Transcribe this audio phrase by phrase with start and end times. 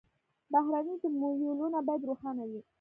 [0.51, 2.61] بهرني تمویلونه باید روښانه وي.